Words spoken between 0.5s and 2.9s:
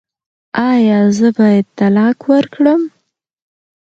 ایا زه باید طلاق ورکړم؟